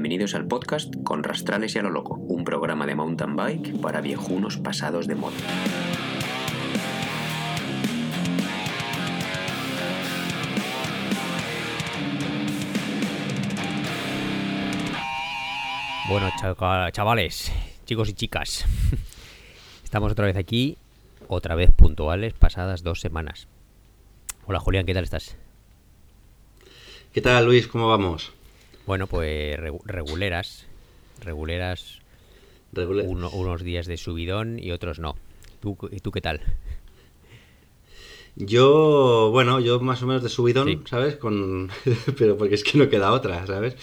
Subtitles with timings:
[0.00, 4.00] bienvenidos al podcast Con Rastrales y a lo Loco, un programa de mountain bike para
[4.00, 5.36] viejunos pasados de moda.
[16.08, 16.30] Bueno,
[16.92, 17.52] chavales,
[17.84, 18.64] chicos y chicas,
[19.84, 20.78] estamos otra vez aquí,
[21.28, 23.48] otra vez puntuales, pasadas dos semanas.
[24.46, 25.36] Hola Julián, ¿qué tal estás?
[27.12, 27.68] ¿Qué tal, Luis?
[27.68, 28.32] ¿Cómo vamos?
[28.90, 30.66] Bueno, pues regu- reguleras,
[31.20, 32.00] reguleras,
[32.72, 35.14] Regula- uno- unos días de subidón y otros no.
[35.60, 36.40] ¿Tú, ¿Y tú qué tal?
[38.34, 40.80] Yo, bueno, yo más o menos de subidón, Sí.
[40.86, 41.14] ¿sabes?
[41.14, 41.70] Con...
[42.18, 43.76] Pero porque es que no queda otra, ¿sabes?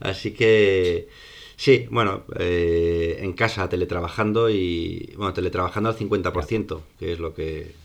[0.00, 1.08] Así que,
[1.54, 7.76] sí, bueno, eh, en casa teletrabajando y, bueno, teletrabajando al 50%, que es lo que...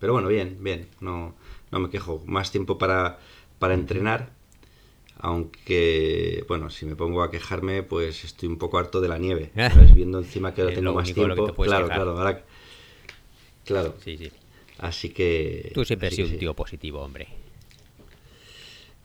[0.00, 1.34] Pero bueno, bien, bien, no,
[1.70, 2.22] no me quejo.
[2.24, 3.18] Más tiempo para,
[3.58, 4.30] para entrenar,
[5.18, 9.50] aunque, bueno, si me pongo a quejarme, pues estoy un poco harto de la nieve,
[9.56, 9.94] ¿sabes?
[9.94, 11.34] Viendo encima que ahora tengo más tiempo.
[11.34, 11.86] Claro, quejar.
[11.88, 12.44] claro, ahora...
[13.64, 14.30] Claro, Sí, sí.
[14.78, 15.70] así que...
[15.74, 16.38] Tú siempre has sido un sí.
[16.38, 17.28] tío positivo, hombre.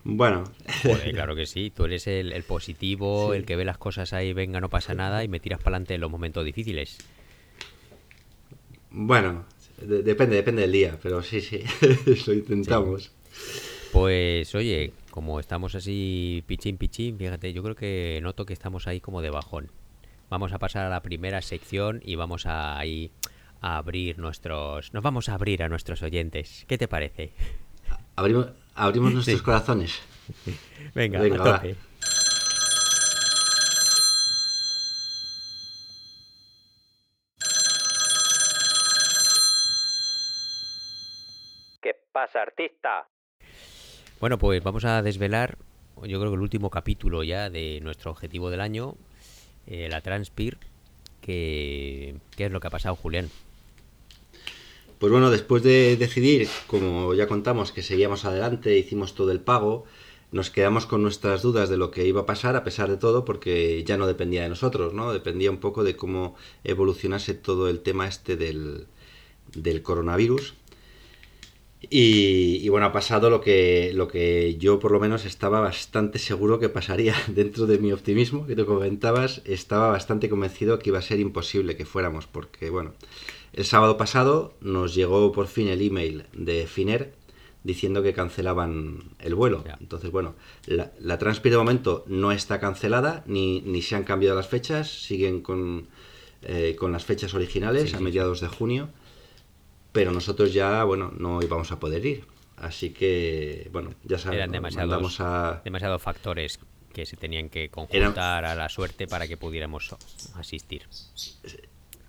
[0.04, 0.52] Bueno,
[0.84, 1.72] Joder, claro que sí.
[1.76, 3.38] Tú eres el, el positivo, Sí.
[3.38, 5.96] el que ve las cosas ahí, venga, no pasa nada, y me tiras para adelante
[5.96, 6.98] en los momentos difíciles.
[8.92, 9.46] bueno,
[9.82, 11.64] de- depende, depende del día, pero sí, sí,
[12.28, 13.12] lo intentamos.
[13.92, 19.00] Pues oye, como estamos así pichín pichín, fíjate, yo creo que noto que estamos ahí
[19.02, 19.72] como de bajón.
[20.30, 23.12] Vamos a pasar a la primera sección y vamos a ahí
[23.62, 24.94] a abrir nuestros...
[24.94, 26.66] Nos vamos a abrir a nuestros oyentes.
[26.68, 27.34] ¿Qué te parece?
[28.16, 29.44] Abrimos, abrimos nuestros Sí.
[29.44, 30.00] corazones.
[30.94, 31.56] Venga, Venga, a va.
[31.58, 31.76] tope.
[41.82, 43.08] ¿Qué pasa, artista?
[44.20, 45.58] Bueno, pues vamos a desvelar,
[46.04, 48.96] yo creo que el último capítulo ya de nuestro objetivo del año,
[49.66, 50.58] eh, la Transpir,
[51.22, 52.16] que...
[52.36, 53.30] ¿Qué es lo que ha pasado, Julián?
[55.00, 59.86] Pues bueno, después de decidir, como ya contamos, que seguíamos adelante, hicimos todo el pago,
[60.34, 63.24] nos quedamos con nuestras dudas de lo que iba a pasar, a pesar de todo,
[63.24, 65.14] porque ya no dependía de nosotros, ¿no?
[65.14, 68.88] Dependía un poco de cómo evolucionase todo el tema este del,
[69.56, 70.56] del coronavirus.
[71.82, 76.20] Y, y bueno, ha pasado lo que, lo que yo por lo menos estaba bastante
[76.20, 81.00] seguro que pasaría dentro de mi optimismo que te comentabas, estaba bastante convencido que iba
[81.00, 82.94] a ser imposible que fuéramos, porque bueno,
[83.54, 87.14] el sábado pasado nos llegó por fin el email de Finer
[87.64, 89.64] diciendo que cancelaban el vuelo.
[89.80, 90.36] Entonces, bueno,
[90.66, 94.89] la, la Transpir de momento no está cancelada, ni, ni se han cambiado las fechas,
[94.89, 95.88] siguen con,
[96.42, 98.89] eh, con las fechas originales Sí, a sí, mediados de junio
[99.92, 102.26] pero nosotros ya, bueno, no íbamos a poder ir.
[102.58, 105.61] Así que, bueno, ya sabes, Eran a...
[105.64, 106.60] demasiados factores
[106.94, 109.95] que se tenían que conjuntar a la suerte para que pudiéramos
[110.36, 110.83] asistir.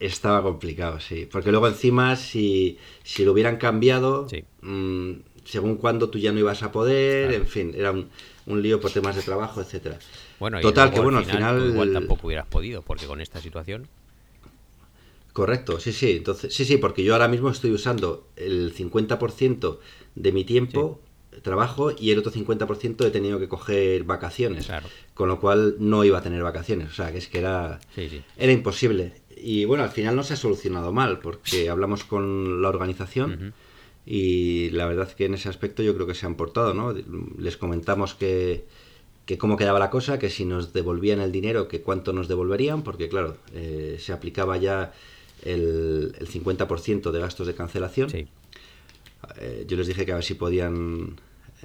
[0.01, 1.29] Estaba complicado, sí.
[1.31, 4.45] Porque luego encima, si, si lo hubieran cambiado, Sí.
[4.63, 5.13] mm,
[5.45, 7.43] según cuándo tú ya no ibas a poder, Claro.
[7.45, 8.09] en fin, era un,
[8.47, 9.99] un lío por temas de trabajo, etcétera.
[10.39, 11.67] Bueno, y Total, luego, que bueno, al tú final...
[11.69, 13.89] igual tampoco hubieras podido, porque con esta situación...
[15.33, 16.13] Correcto, sí, sí.
[16.13, 19.79] Entonces, sí, sí, porque yo ahora mismo estoy usando el 50%
[20.15, 21.01] de mi tiempo
[21.43, 24.67] trabajo y el otro 50% he tenido que coger vacaciones.
[24.67, 24.87] Claro.
[25.15, 26.91] Con lo cual no iba a tener vacaciones.
[26.91, 28.23] O sea, que es que era, Sí, sí.
[28.37, 29.15] era imposible.
[29.37, 33.55] Y bueno, al final no se ha solucionado mal porque hablamos con la organización
[34.05, 36.95] y la verdad que en ese aspecto yo creo que se han portado, ¿no?
[37.39, 38.67] Les comentamos que,
[39.25, 42.83] que cómo quedaba la cosa, que si nos devolvían el dinero, que cuánto nos devolverían,
[42.83, 44.93] porque claro, eh, se aplicaba ya
[45.45, 48.11] el, el 50% de gastos de cancelación.
[48.11, 48.27] Sí.
[49.39, 51.17] Eh, yo les dije que a ver si podían,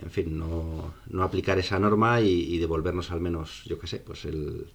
[0.02, 4.00] en fin, no, no aplicar esa norma y, y devolvernos al menos, yo qué sé,
[4.00, 4.68] pues el,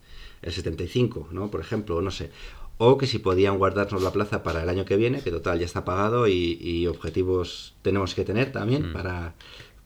[0.42, 1.50] el 75, ¿no?
[1.50, 2.30] Por ejemplo, o no sé.
[2.78, 5.66] O que si podían guardarnos la plaza para el año que viene, que total ya
[5.66, 8.92] está pagado y, y objetivos tenemos que tener también Mm.
[8.94, 9.34] para,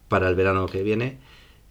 [0.08, 1.18] para el verano que viene.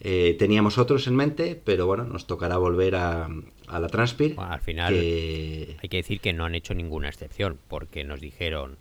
[0.03, 3.29] Eh, teníamos otros en mente, pero bueno, nos tocará volver a,
[3.67, 4.35] a la Transpir.
[4.35, 8.19] Bueno, al final que- hay que decir que no han hecho ninguna excepción, porque nos
[8.19, 8.77] dijeron,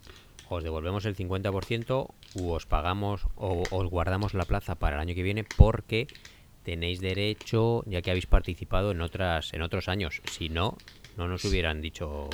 [0.49, 5.15] os devolvemos el 50% u os pagamos o os guardamos la plaza para el año
[5.15, 6.09] que viene porque
[6.65, 10.21] tenéis derecho, ya que habéis participado en otras en otros años.
[10.31, 10.77] Si no,
[11.17, 12.29] no nos hubieran dicho...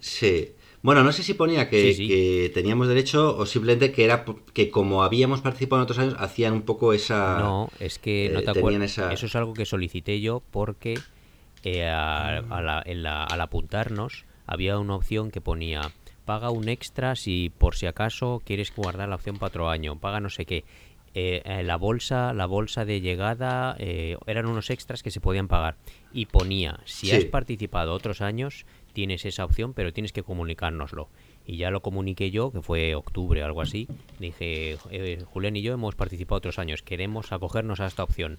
[0.00, 0.52] Sí.
[0.82, 2.08] Bueno, no sé si ponía que, Sí, sí.
[2.08, 6.52] que teníamos derecho o simplemente que era que como habíamos participado en otros años hacían
[6.54, 7.38] un poco esa...
[7.38, 8.90] No, es que no eh, te acuerdas.
[8.90, 11.04] esa- Eso es algo que solicité yo porque
[11.62, 15.92] eh, a- a la- en la- al apuntarnos había una opción que ponía
[16.24, 20.18] paga un extra si por si acaso quieres guardar la opción para otro año, paga
[20.20, 20.64] no sé qué.
[21.14, 25.46] eh, eh, la bolsa, la bolsa de llegada eh, eran unos extras que se podían
[25.46, 25.76] pagar
[26.10, 27.12] y ponía si Sí.
[27.16, 31.08] has participado otros años tienes esa opción pero tienes que comunicárnoslo
[31.46, 35.62] y ya lo comuniqué yo que fue octubre o algo así dije eh, Julián y
[35.62, 38.38] yo hemos participado otros años queremos acogernos a esta opción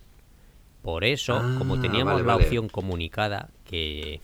[0.82, 2.46] por eso como Ah, teníamos vale, la vale.
[2.46, 4.20] opción comunicada que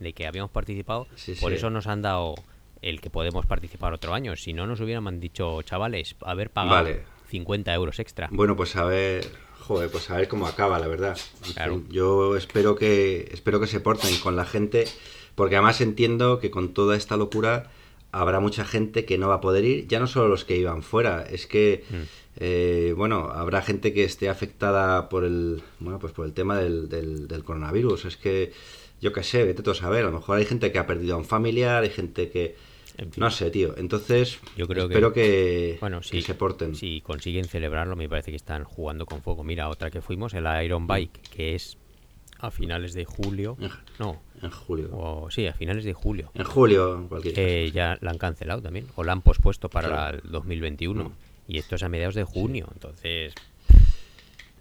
[0.00, 1.56] de que habíamos participado Sí, por sí.
[1.56, 2.34] eso nos han dado
[2.82, 7.02] el que podemos participar otro año si no nos hubieran dicho chavales haber pagado Vale.
[7.30, 9.24] 50 euros extra Bueno, pues a ver,
[9.60, 11.16] joder, pues a ver cómo acaba, la verdad.
[11.54, 11.82] Claro.
[11.90, 14.84] yo espero que espero que se porten con la gente,
[15.34, 17.70] porque además entiendo que con toda esta locura
[18.12, 20.82] habrá mucha gente que no va a poder ir, ya no solo los que iban
[20.82, 21.94] fuera, es que Mm.
[22.36, 26.88] eh, bueno, habrá gente que esté afectada por el bueno, pues por el tema del,
[26.88, 28.04] del, del coronavirus.
[28.04, 28.52] Es que
[29.00, 31.14] yo qué sé, vete tú a saber, a lo mejor hay gente que ha perdido
[31.14, 32.54] a un familiar, hay gente que
[32.96, 33.20] En fin.
[33.20, 33.74] no sé, tío.
[33.76, 36.74] Entonces, Yo creo espero que, Bueno, que sí, se porten.
[36.76, 39.42] si consiguen celebrarlo, me parece que están jugando con fuego.
[39.44, 41.76] Mira, otra que fuimos, el Iron Bike, que es
[42.38, 43.56] a finales de julio.
[43.98, 44.88] No, En julio.
[44.92, 46.30] o sí, a finales de julio.
[46.34, 47.74] En julio, en cualquier Eh, caso.
[47.74, 50.18] ya la han cancelado también, o la han pospuesto para Claro.
[50.24, 51.04] el 2021.
[51.04, 51.12] Mm.
[51.48, 53.34] Y esto es a mediados de junio, entonces.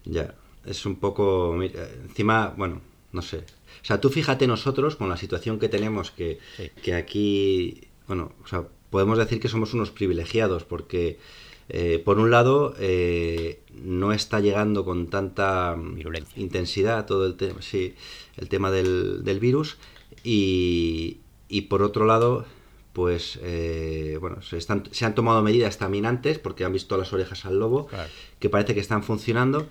[0.06, 0.34] Ya,
[0.66, 1.54] es un poco...
[1.58, 2.82] mira, encima, bueno,
[3.12, 3.38] no sé.
[3.38, 6.70] O sea, tú fíjate nosotros con la situación que tenemos, que, Sí.
[6.82, 11.20] que aquí, bueno, o sea, podemos decir que somos unos privilegiados, porque
[11.70, 16.42] eh, por un lado eh, no está llegando con tanta mm, Virulencia.
[16.42, 17.96] intensidad todo el tema, sí,
[18.38, 19.78] el tema del, del virus,
[20.24, 21.18] y,
[21.50, 22.46] y por otro lado,
[22.94, 27.12] pues, eh, bueno, se, están, se han tomado medidas también antes, porque han visto las
[27.14, 28.10] orejas al lobo, Claro.
[28.40, 29.68] que parece que están funcionando,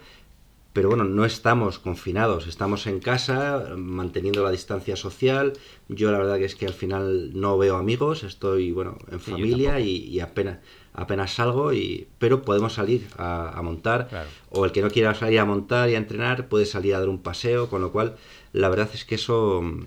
[0.73, 5.53] pero bueno, no estamos confinados, estamos en casa, manteniendo la distancia social.
[5.89, 9.31] Yo la verdad que es que al final no veo amigos, estoy, bueno, en Sí,
[9.33, 10.61] familia y apenas,
[10.95, 14.29] apenas salgo, y, pero podemos salir a, a montar, Claro.
[14.51, 17.09] o el que no quiera salir a montar y a entrenar puede salir a dar
[17.09, 18.17] un paseo, con lo cual
[18.53, 19.85] la verdad es que eso mm,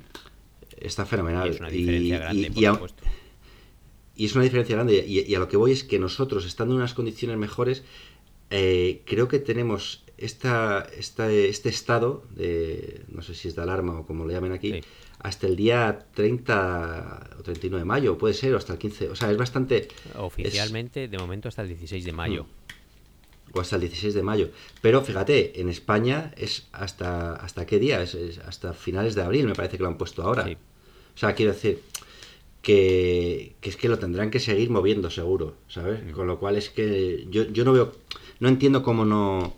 [0.77, 1.47] está fenomenal.
[1.47, 3.03] Y es una diferencia grande, y- por y a- supuesto.
[4.15, 5.05] y es una diferencia grande.
[5.07, 7.83] Y, y a lo que voy es que nosotros, estando en unas condiciones mejores,
[8.49, 13.99] eh, creo que tenemos esta, esta- este estado de, no sé si es de alarma
[13.99, 14.81] o como le llamen aquí, Sí.
[15.25, 19.09] Hasta el día 30 o 39 de mayo, puede ser, o hasta el 15.
[19.09, 19.87] O sea, es bastante...
[20.17, 22.45] Oficialmente, de momento, hasta el 16 de mayo.
[23.51, 24.49] o hasta el 16 de mayo.
[24.81, 29.47] Pero fíjate, en España es hasta hasta qué día, es, es hasta finales de abril,
[29.47, 30.45] me parece que lo han puesto ahora.
[30.45, 30.53] Sí.
[30.53, 31.81] O sea, quiero decir
[32.61, 36.03] que, que es que lo tendrán que seguir moviendo seguro, ¿sabes?
[36.05, 36.11] Mm.
[36.11, 37.93] Con lo cual es que yo, yo no veo,
[38.39, 39.55] no entiendo cómo no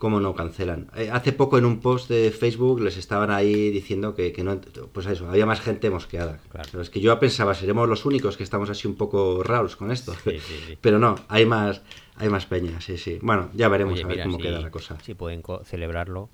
[0.00, 0.88] cómo no cancelan.
[0.96, 4.58] Eh, hace poco en un post de Facebook les estaban ahí diciendo que, que no,
[4.92, 6.38] pues eso, había más gente mosqueada.
[6.48, 6.68] Claro.
[6.72, 9.92] Pero es que yo pensaba, seremos los únicos que estamos así un poco raros con
[9.92, 10.14] esto.
[10.24, 10.78] Sí, sí, sí.
[10.80, 11.82] Pero no, hay más,
[12.16, 13.18] hay más peña, sí, sí.
[13.20, 14.96] Bueno, ya veremos Oye, a ver mira, cómo si, queda la cosa.
[15.02, 16.30] si pueden co- celebrarlo,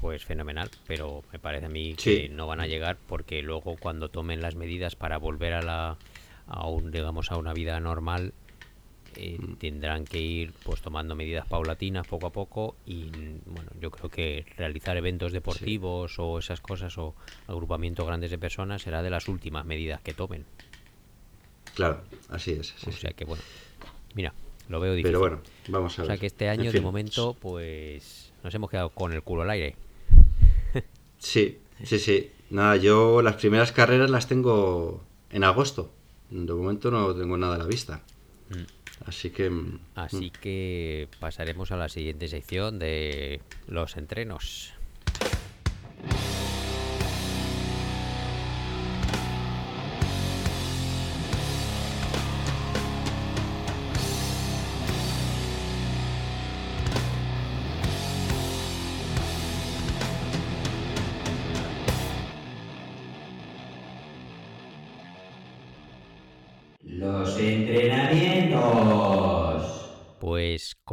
[0.00, 0.70] pues fenomenal.
[0.86, 4.54] Pero me parece a mí que no van a llegar porque luego cuando tomen las
[4.54, 5.98] medidas para volver a la
[6.46, 8.34] a un, digamos a una vida normal
[9.16, 9.54] eh, Mm.
[9.56, 13.10] tendrán que ir pues tomando medidas paulatinas poco a poco y
[13.46, 17.14] bueno yo creo que realizar eventos deportivos o esas cosas o
[17.48, 20.44] agrupamientos grandes de personas será de las últimas medidas que tomen
[21.74, 22.74] Claro, así es.
[22.86, 23.42] o sea que bueno
[24.14, 24.32] mira
[24.68, 26.12] lo veo difícil Pero bueno, vamos a o ver.
[26.16, 29.42] sea que este En año de fin, momento pues nos hemos quedado con el culo
[29.42, 29.76] al aire
[31.18, 32.30] Sí, sí, sí.
[32.50, 35.92] Nada, yo las primeras carreras las tengo en agosto.
[36.30, 38.02] De momento no tengo nada a la vista.
[38.48, 38.62] Mm.
[39.06, 39.50] Así que...
[39.50, 44.74] mm, Así que pasaremos a la siguiente sección de los entrenos.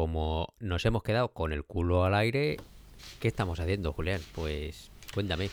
[0.07, 2.55] Como nos hemos quedado con el culo al aire,
[3.19, 4.21] ¿qué estamos haciendo, Julián?
[4.33, 5.49] Pues cuéntame.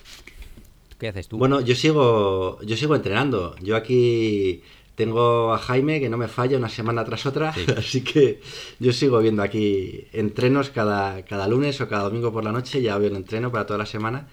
[0.97, 1.39] ¿Qué haces tú?
[1.39, 3.57] Bueno, yo sigo, yo sigo entrenando.
[3.61, 4.63] Yo aquí
[4.95, 7.67] tengo a Jaime que no me falla una semana tras otra, Sí.
[7.77, 8.41] así que
[8.79, 12.97] yo sigo viendo aquí entrenos cada, cada lunes o cada domingo por la noche, ya
[12.97, 14.29] veo el entreno para toda la semana.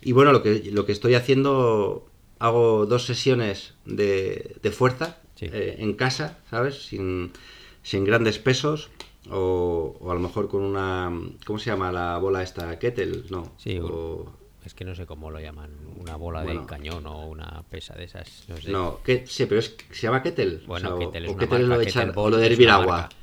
[0.00, 2.08] Y bueno, lo que, lo que estoy haciendo,
[2.40, 5.46] hago dos sesiones de, de fuerza Sí.
[5.52, 6.82] eh, en casa, ¿sabes?
[6.86, 7.30] Sin,
[7.84, 8.90] sin grandes pesos.
[9.30, 11.10] O, o a lo mejor con una.
[11.46, 12.78] ¿Cómo se llama la bola esta?
[12.78, 13.52] Kettle, no.
[13.56, 14.32] Sí, o-
[14.64, 16.60] Es que no sé cómo lo llaman, una bola Bueno.
[16.62, 18.44] de cañón o una pesa de esas.
[18.48, 18.70] No sé.
[18.70, 20.60] No, que, sí, pero es, se llama kettle.
[20.66, 22.36] Bueno, o sea, o- kettle es o una es lo marca, de echar- o lo
[22.36, 22.96] de hervir agua.
[23.02, 23.16] marca.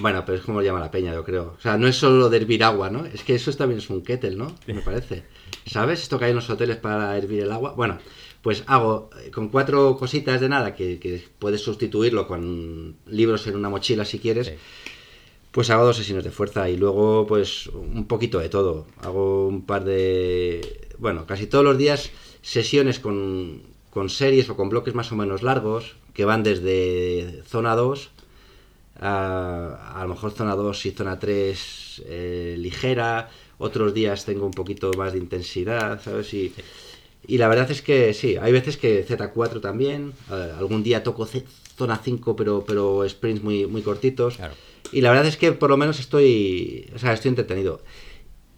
[0.00, 1.54] Bueno, pero es como lo llama la peña, yo creo.
[1.58, 3.04] O sea, no es solo de hervir agua, ¿no?
[3.06, 4.54] Es que eso también es un kettle, ¿no?
[4.68, 5.24] Me parece.
[5.66, 6.02] ¿Sabes?
[6.02, 7.72] Esto que hay en los hoteles para hervir el agua.
[7.72, 7.98] Bueno,
[8.40, 13.56] pues hago eh, con cuatro cositas de nada que, que puedes sustituirlo con libros en
[13.56, 14.46] una mochila si quieres.
[14.46, 14.54] Sí.
[15.52, 18.86] Pues hago dos sesiones de fuerza y luego pues un poquito de todo.
[19.02, 20.88] Hago un par de...
[20.98, 22.10] Bueno, casi todos los días
[22.42, 27.74] sesiones con, con series o con bloques más o menos largos que van desde zona
[27.74, 28.10] 2
[29.00, 33.30] a, a lo mejor zona 2 y zona 3 eh, ligera.
[33.58, 36.32] Otros días tengo un poquito más de intensidad, ¿sabes?
[36.32, 36.52] Y,
[37.26, 40.12] y la verdad es que sí, hay veces que Z4 también.
[40.30, 41.44] eh, algún día toco C-
[41.76, 44.36] zona 5 pero, pero sprints muy, muy cortitos.
[44.36, 44.54] Claro.
[44.92, 47.82] Y la verdad es que por lo menos estoy, o sea, estoy entretenido.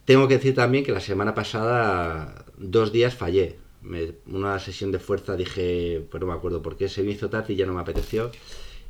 [0.04, 3.56] Tengo que decir también que la semana pasada, dos días fallé.
[3.82, 7.28] Me- una sesión de fuerza dije, pues no me acuerdo por qué, se me hizo
[7.30, 8.30] tarde y ya no me apeteció.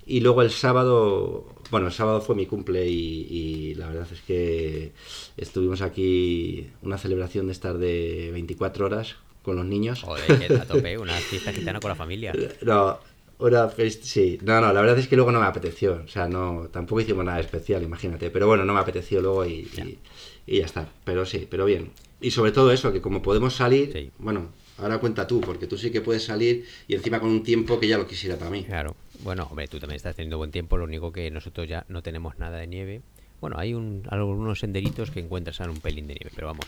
[0.04, 4.20] Y luego el sábado, bueno, el sábado fue mi cumple y, y la verdad es
[4.22, 4.92] que
[5.36, 10.02] estuvimos aquí una celebración de estar de 24 horas con los niños.
[10.02, 12.32] Joder, que a tope, una fiesta gitana con la familia.
[12.62, 12.98] No,
[13.46, 14.38] una fest- sí.
[14.42, 16.02] No, no, la verdad es que luego no me apeteció.
[16.04, 18.30] O sea, no, tampoco hicimos nada especial, imagínate.
[18.30, 19.98] Pero bueno, no me apeteció luego y, y-
[20.46, 20.88] y ya está.
[21.04, 21.90] Pero sí, pero bien.
[22.20, 24.10] Y sobre todo eso, que como podemos salir, Sí.
[24.18, 27.78] bueno, ahora cuenta tú, porque tú sí que puedes salir y encima con un tiempo
[27.80, 28.64] que ya lo quisiera para mí.
[28.64, 28.94] Claro.
[29.24, 32.38] Bueno, hombre, tú también estás teniendo buen tiempo, lo único que nosotros ya no tenemos
[32.38, 33.02] nada de nieve.
[33.40, 36.66] Bueno, hay un, algunos senderitos que encuentras en un pelín de nieve, pero vamos.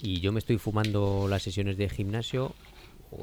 [0.00, 2.54] Y yo me estoy fumando las sesiones de gimnasio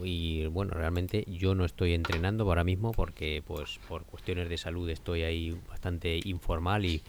[0.03, 4.89] y bueno, realmente yo no estoy entrenando ahora mismo porque pues por cuestiones de salud
[4.89, 7.01] estoy ahí bastante informal y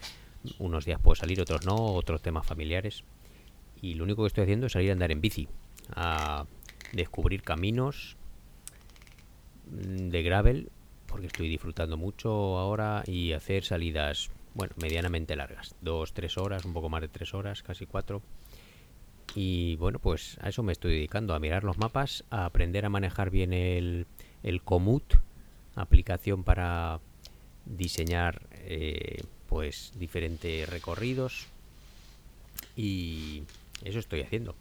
[0.58, 3.04] unos días puedo salir, otros no, otros temas familiares.
[3.82, 5.48] Y lo único que estoy haciendo es salir a andar en bici,
[5.94, 6.46] a
[6.92, 8.16] descubrir caminos
[9.70, 10.70] mm, de gravel,
[11.06, 16.72] porque estoy disfrutando mucho ahora y hacer salidas, bueno, medianamente largas, dos, tres horas, un
[16.72, 18.22] poco más de tres horas, casi cuatro.
[19.34, 22.88] Y bueno, pues a eso me estoy dedicando, a mirar los mapas, a aprender a
[22.88, 24.06] manejar bien el,
[24.42, 25.14] el Komoot,
[25.76, 27.00] aplicación para
[27.64, 31.46] diseñar eh, pues diferentes recorridos
[32.76, 33.44] y
[33.84, 34.54] eso estoy haciendo.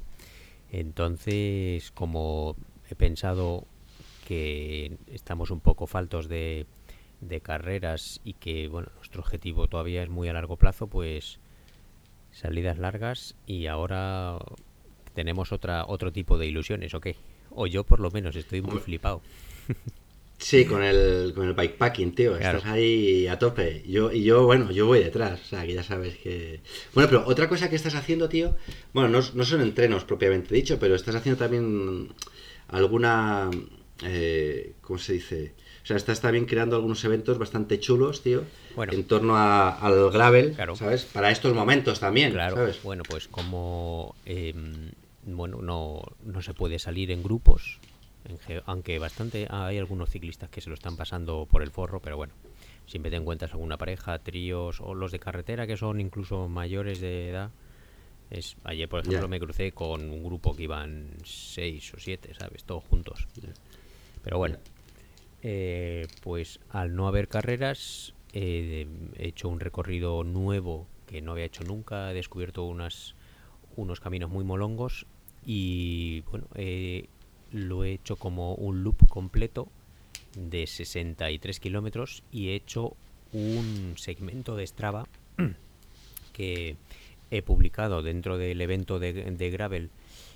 [0.71, 2.55] Entonces, como
[2.89, 3.65] he pensado
[4.27, 6.67] que estamos un poco faltos de,
[7.21, 11.39] de carreras y que bueno, nuestro objetivo todavía es muy a largo plazo, pues
[12.31, 14.37] salidas largas y ahora
[15.13, 17.15] tenemos otra otro tipo de ilusiones, ¿o qué?
[17.51, 18.83] O yo por lo menos estoy muy Hombre.
[18.85, 19.21] flipado.
[20.41, 22.37] Sí, con el, con el bikepacking, tío.
[22.37, 22.59] Claro.
[22.59, 23.83] Estás ahí a tope.
[23.85, 25.41] Yo, y yo, bueno, yo voy detrás.
[25.41, 26.61] O sea, que ya sabes que.
[26.93, 28.55] Bueno, pero otra cosa que estás haciendo, tío.
[28.93, 32.13] Bueno, no, no son entrenos propiamente dicho, pero estás haciendo también
[32.69, 33.49] alguna.
[34.05, 35.55] Eh, ¿Cómo se dice?
[35.89, 38.43] O sea, estás también creando algunos eventos bastante chulos, tío.
[38.75, 38.93] Bueno.
[38.93, 40.75] En torno a- al gravel, Claro.
[40.75, 41.05] ¿sabes?
[41.05, 42.83] Para estos momentos también, Claro, ¿sabes?
[42.83, 44.91] bueno, pues como em,
[45.23, 47.79] bueno, no, no se puede salir en grupos,
[48.67, 52.35] aunque bastante hay algunos ciclistas que se lo están pasando por el forro, pero bueno,
[52.85, 57.29] siempre te encuentras alguna pareja, tríos o los de carretera que son incluso mayores de
[57.31, 57.49] edad.
[58.29, 62.63] Es, ayer, por ejemplo, me crucé con un grupo que iban seis o siete, ¿sabes?
[62.63, 63.27] Todos juntos.
[64.23, 64.57] Pero bueno,
[65.41, 71.45] eh, pues al no haber carreras, eh, he hecho un recorrido nuevo que no había
[71.45, 73.15] hecho nunca, he descubierto unas,
[73.75, 75.05] unos caminos muy molongos
[75.45, 77.07] y bueno, eh,
[77.51, 79.69] lo he hecho como un loop completo
[80.35, 82.95] de 63 kilómetros y he hecho
[83.33, 85.07] un segmento de Strava
[86.33, 86.75] que
[87.31, 89.89] he publicado dentro del evento de, de gravel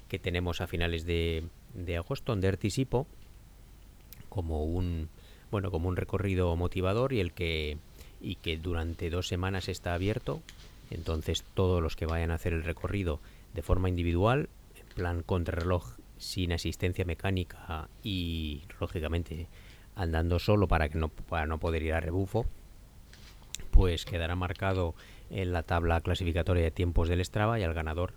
[0.07, 1.43] que tenemos a finales de,
[1.73, 3.07] de agosto en Dirty Sipo
[4.33, 5.09] como un
[5.51, 7.77] bueno como un recorrido motivador y el que
[8.19, 10.41] y que durante dos semanas está abierto.
[10.89, 13.19] Entonces todos los que vayan a hacer el recorrido
[13.53, 19.47] de forma individual en plan contrarreloj sin asistencia mecánica y lógicamente
[19.95, 22.47] andando solo para que no para no poder ir a rebufo
[23.69, 24.95] pues quedará marcado
[25.29, 28.13] en la tabla clasificatoria de tiempos del Strava y al ganador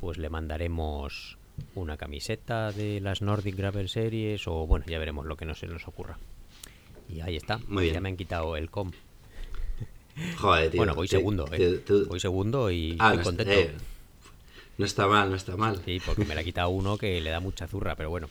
[0.00, 1.38] pues le mandaremos
[1.74, 5.66] una camiseta de las Nordic Gravel Series o bueno, ya veremos lo que no se
[5.66, 6.18] nos ocurra.
[7.08, 7.94] Y ahí está, Muy bien.
[7.94, 8.90] ya me han quitado el com.
[10.38, 10.78] Joder, tío.
[10.78, 11.78] bueno, voy segundo, te- eh.
[11.78, 13.52] te- Voy segundo y Ah, estoy no, contento.
[13.52, 13.70] eh,
[14.78, 15.80] no está mal, no está mal.
[15.84, 18.28] Sí, porque me la ha quitado uno que le da mucha zurra, pero bueno.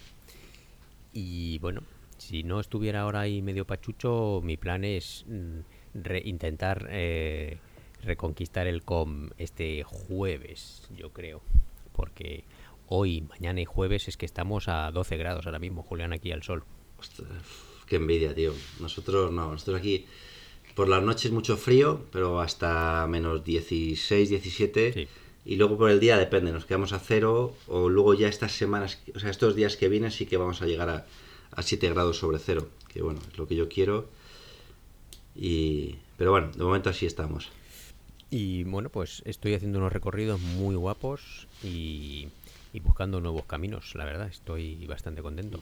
[1.14, 1.82] Y bueno,
[2.18, 5.60] si no estuviera ahora ahí medio pachucho, mi plan es mm,
[6.04, 7.58] re- intentar eh,
[8.04, 11.42] reconquistar el com este jueves, yo creo.
[11.96, 12.44] Porque
[12.88, 16.44] hoy, mañana y jueves es que estamos a 12 grados ahora mismo, Julián, aquí al
[16.44, 16.64] sol.
[17.00, 17.30] Ostras,
[17.86, 18.54] qué envidia, tío.
[18.80, 20.06] Nosotros no, nosotros aquí
[20.76, 24.94] por las noches mucho frío, pero hasta menos 16, 17.
[24.94, 25.08] Sí.
[25.46, 29.00] Y luego por el día depende, nos quedamos a cero o luego ya estas semanas,
[29.16, 31.06] o sea, estos días que vienen sí que vamos a llegar a,
[31.52, 34.10] a 7 grados sobre cero, que bueno, es lo que yo quiero.
[35.36, 37.50] Y, pero bueno, de momento así estamos.
[38.30, 42.28] Y bueno, pues estoy haciendo unos recorridos muy guapos y,
[42.74, 45.60] y buscando nuevos caminos, la verdad, estoy bastante contento.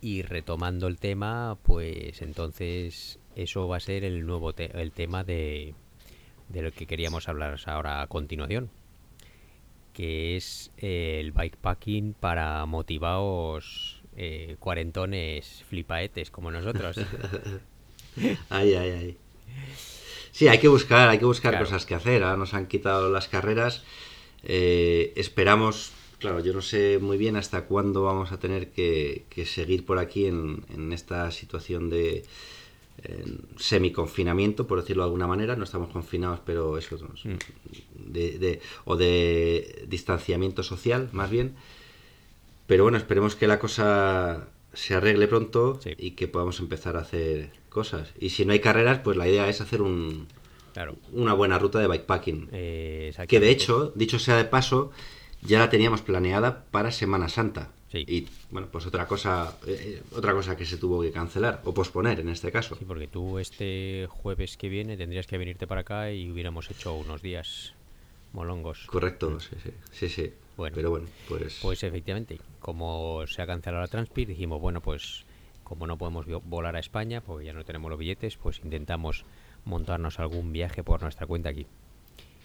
[0.00, 5.24] Y retomando el tema, pues entonces eso va a ser el nuevo te- el tema
[5.24, 5.74] de,
[6.48, 8.70] de lo que queríamos hablar ahora a continuación,
[9.92, 16.98] que es eh, el bikepacking para motivados eh, cuarentones flipaetes como nosotros.
[18.48, 19.18] Ay, ay, ay.
[20.32, 21.66] Sí, hay que buscar, hay que buscar Claro.
[21.66, 22.22] cosas que hacer.
[22.22, 23.84] Ahora nos han quitado las carreras.
[24.48, 29.44] Eh, esperamos, claro, yo no sé muy bien hasta cuándo vamos a tener que, que
[29.44, 32.24] seguir por aquí en, en esta situación de
[33.58, 35.56] semi-confinamiento, por decirlo de alguna manera.
[35.56, 38.12] No estamos confinados, pero eso, Mm.
[38.12, 41.54] de, de- o de distanciamiento social, más bien.
[42.66, 45.90] Pero bueno, esperemos que la cosa se arregle pronto Sí.
[45.98, 48.12] y que podamos empezar a hacer cosas.
[48.18, 50.26] Y si no hay carreras, pues la idea es hacer un,
[50.76, 50.96] Claro.
[51.12, 52.50] una buena ruta de bikepacking.
[52.52, 54.92] eh, que de hecho, dicho sea de paso,
[55.40, 57.70] ya la teníamos planeada para Semana Santa.
[57.90, 58.04] Sí.
[58.06, 62.20] Y bueno, pues otra cosa, eh, otra cosa que se tuvo que cancelar o posponer
[62.20, 62.76] en este caso.
[62.76, 66.92] Sí, porque tú este jueves que viene tendrías que venirte para acá y hubiéramos hecho
[66.94, 67.72] unos días
[68.34, 68.84] molongos.
[68.86, 70.32] Correcto, sí, sí, sí, sí.
[70.58, 70.74] Bueno.
[70.76, 75.24] Pero bueno, pues, Pues efectivamente, como se ha cancelado la Transpir, dijimos, bueno, pues
[75.64, 79.24] como no podemos volar a España, porque ya no tenemos los billetes, pues intentamos
[79.66, 81.66] montarnos algún viaje por nuestra cuenta aquí.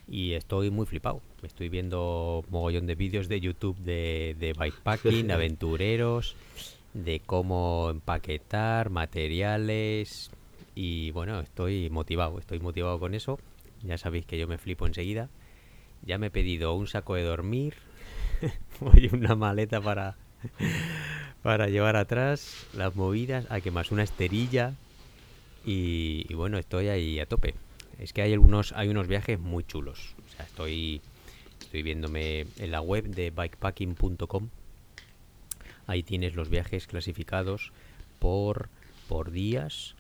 [0.08, 1.22] Y estoy muy flipado.
[1.42, 6.36] Estoy viendo mogollón de vídeos de YouTube de, de bikepacking, aventureros,
[6.94, 10.32] de cómo empaquetar materiales.
[10.76, 13.40] Y bueno, estoy motivado, estoy motivado con eso.
[13.84, 15.30] Ya sabéis que yo me flipo enseguida.
[16.04, 17.76] Ya me he pedido un saco de dormir,
[18.80, 20.16] Voy una maleta para
[21.44, 24.74] para llevar atrás las movidas, a que más una esterilla
[25.66, 27.56] y, bueno, estoy ahí a tope.
[28.00, 30.16] Es que hay algunos hay unos viajes muy chulos.
[30.26, 31.02] O sea, estoy
[31.62, 34.50] estoy viéndome en la web de bikepacking.com.
[35.88, 37.72] Ahí tienes los viajes clasificados
[38.20, 38.70] por
[39.08, 39.96] por días,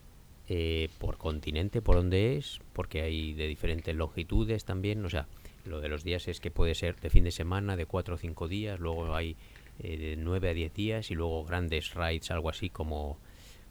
[0.47, 5.03] eh, por continente, por dónde es, porque hay de diferentes longitudes también.
[5.05, 5.27] O sea,
[5.65, 8.17] lo de los días es que puede ser de fin de semana, de 4 o
[8.17, 9.35] 5 días, luego hay
[9.79, 13.17] eh, de 9 a 10 días y luego grandes rides, algo así como,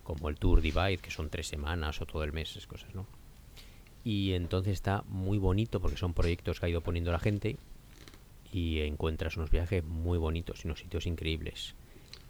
[0.02, 3.06] como el Tour Divide, que son 3 semanas o todo el mes, esas cosas, ¿no?
[4.04, 7.56] Y entonces está muy bonito porque son proyectos que ha ido poniendo la gente
[8.52, 11.74] y encuentras unos viajes muy bonitos y unos sitios increíbles.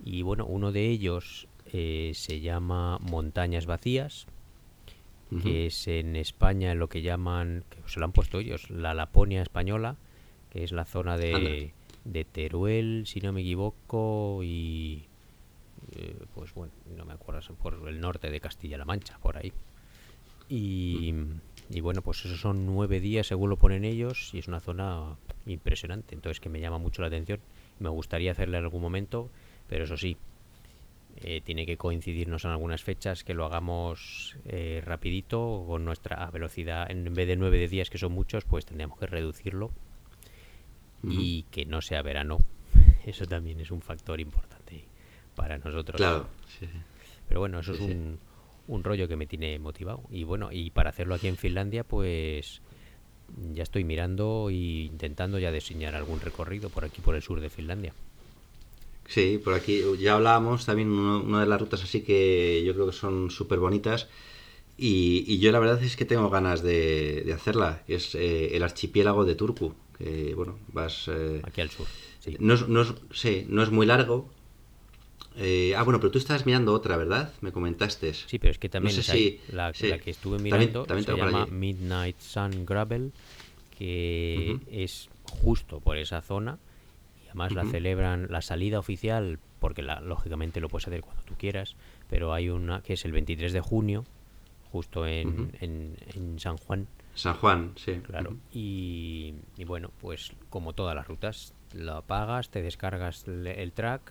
[0.04, 4.26] Y bueno, uno de ellos eh, se llama Montañas Vacías,
[5.44, 9.42] que es en España lo que llaman, que se lo han puesto ellos, la Laponia
[9.42, 9.96] española,
[10.50, 11.72] que es la zona de,
[12.04, 15.06] de Teruel, si no me equivoco, y
[16.52, 19.52] pues bueno, no me acuerdo, por el norte de Castilla-La Mancha, por ahí.
[20.48, 21.14] Y,
[21.70, 25.16] y bueno, pues esos son nueve días según lo ponen ellos y es una zona
[25.46, 27.40] impresionante, entonces que me llama mucho la atención.
[27.78, 29.30] Me gustaría hacerle en algún momento,
[29.68, 30.16] pero eso sí,
[31.22, 36.90] eh, tiene que coincidirnos en algunas fechas que lo hagamos eh, rapidito con nuestra velocidad.
[36.90, 39.70] En vez de nueve de días que son muchos pues tendríamos que reducirlo.
[41.02, 42.40] Y que no sea verano.
[43.06, 44.59] Eso también es un factor importante
[45.34, 45.98] para nosotros.
[45.98, 46.78] Claro, sí, sí.
[47.26, 48.20] pero bueno eso Sí, es un,
[48.66, 50.02] un rollo que me tiene motivado.
[50.10, 52.62] Y bueno y para hacerlo aquí en Finlandia pues
[53.52, 54.54] ya estoy mirando e
[54.92, 57.94] intentando ya diseñar algún recorrido por aquí por el sur de Finlandia.
[59.06, 62.86] Sí, por aquí ya hablábamos también uno- una de las rutas así que yo creo
[62.86, 64.08] que son súper bonitas
[64.76, 68.56] y, y yo la verdad es que tengo ganas de, de hacerla, que es eh,
[68.56, 71.08] el archipiélago de Turku, que bueno, vas...
[71.08, 71.86] eh, aquí al sur
[72.20, 72.36] sí.
[72.40, 74.28] no, es, no, es, sí, no es muy largo.
[75.36, 77.32] Eh, ah, bueno, pero tú estabas mirando otra, ¿verdad?
[77.40, 78.12] Me comentaste.
[78.14, 79.88] Sí, pero es que también sé si- la, sí.
[79.88, 81.46] la que estuve mirando también se llama.
[81.46, 83.12] Midnight Sun Gravel,
[83.78, 86.58] que es justo por esa zona.
[87.24, 91.34] Y además la celebran la salida oficial, porque la, lógicamente lo puedes hacer cuando tú
[91.38, 91.76] quieras,
[92.08, 94.04] pero hay una que es el 23 de junio,
[94.72, 95.48] justo en, Ujú.
[95.60, 96.86] en, en San Juan.
[97.14, 97.94] San Juan, sí.
[98.06, 98.36] Claro.
[98.52, 104.10] Y, y bueno, pues como todas las rutas, la pagas, te descargas le- el track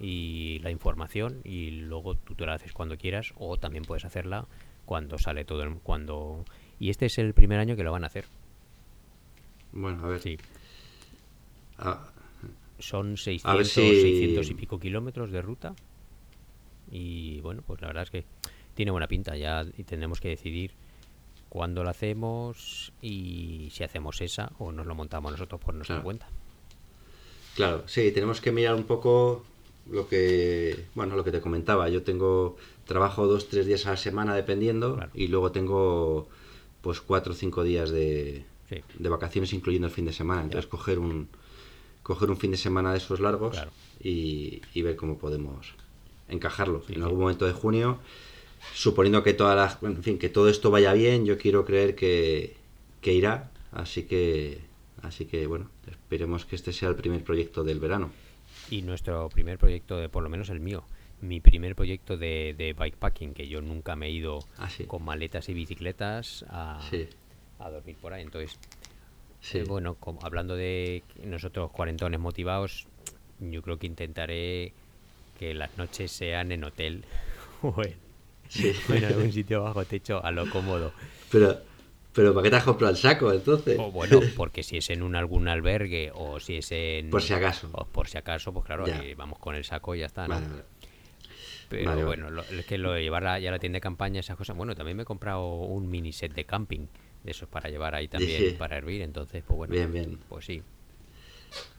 [0.00, 4.46] y la información y luego tú te la haces cuando quieras o también puedes hacerla
[4.84, 6.44] cuando sale todo el cuando
[6.78, 8.24] y este es el primer año que lo van a hacer.
[9.72, 10.20] Bueno, a ver.
[10.20, 10.36] Sí,
[11.78, 12.10] Ah,
[12.78, 15.74] son 600, A ver si- 600 y pico kilómetros de ruta
[16.90, 18.24] y bueno, pues la verdad es que
[18.74, 20.72] tiene buena pinta ya y tendremos que decidir
[21.48, 26.04] cuándo lo hacemos y si hacemos esa o nos lo montamos nosotros por nuestra Claro.
[26.04, 26.28] cuenta.
[27.54, 29.44] Claro, sí, tenemos que mirar un poco
[29.90, 31.88] lo que, bueno, lo que te comentaba.
[31.88, 35.10] Yo tengo trabajo dos, tres días a la semana dependiendo Claro.
[35.14, 36.28] y luego tengo
[36.80, 38.76] pues cuatro o cinco días de, Sí.
[38.98, 40.42] de vacaciones incluyendo el fin de semana.
[40.42, 41.28] Entonces coger un
[42.02, 43.70] coger un fin de semana de esos largos Claro.
[44.02, 45.74] y, y ver cómo podemos
[46.28, 46.82] encajarlo.
[46.86, 47.04] Sí, en sí.
[47.04, 47.98] algún momento de junio,
[48.74, 52.56] suponiendo que todas las, en fin, que todo esto vaya bien, yo quiero creer que,
[53.00, 53.50] que irá.
[53.72, 54.60] Así que,
[55.02, 58.10] así que bueno, esperemos que este sea el primer proyecto del verano.
[58.70, 60.84] Y nuestro primer proyecto, de por lo menos el mío,
[61.20, 64.84] mi primer proyecto de, de bikepacking, que yo nunca me he ido Ah, sí.
[64.84, 67.08] con maletas y bicicletas a, Sí,
[67.58, 68.22] a dormir por ahí.
[68.22, 68.56] Entonces,
[69.40, 69.58] sí.
[69.58, 72.86] eh, bueno, como, hablando de nosotros cuarentones motivados,
[73.40, 74.72] yo creo que intentaré
[75.38, 77.04] que las noches sean en hotel
[77.62, 77.94] o en,
[78.88, 80.92] o en algún sitio bajo techo a lo cómodo.
[81.30, 81.58] Pero,
[82.12, 83.78] pero ¿para qué te has comprado el saco entonces?
[83.78, 87.10] O bueno, porque si es en un algún albergue o si es en...
[87.10, 87.68] Por si acaso.
[87.72, 90.34] o por si acaso, pues claro, ahí vamos con el saco y ya está, ¿no?
[90.34, 90.62] Vale, vale.
[91.68, 92.04] Pero Vale, vale.
[92.04, 94.56] bueno, lo- es que lo de llevar a- ya la tienda de campaña, esas cosas.
[94.56, 96.86] Bueno, también me he comprado un mini set de camping,
[97.22, 98.56] de esos para llevar ahí también, Sí.
[98.58, 99.02] para hervir.
[99.02, 100.18] Entonces, pues bueno, Bien, bien.
[100.28, 100.62] pues sí,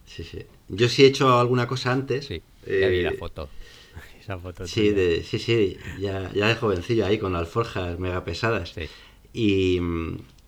[0.05, 0.45] Sí, sí.
[0.67, 2.25] Yo sí he hecho alguna cosa antes.
[2.25, 2.41] sí.
[2.67, 3.49] Ya vi la eh, foto.
[4.19, 4.65] Esa foto.
[4.67, 8.69] Sí, de, sí, sí, ya, ya de jovencillo ahí con alforjas mega pesadas.
[8.73, 8.87] Sí.
[9.33, 9.79] Y,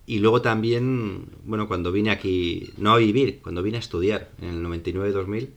[0.06, 4.50] y luego también, bueno, cuando vine aquí, no a vivir, cuando vine a estudiar en
[4.50, 5.48] el 99-2000,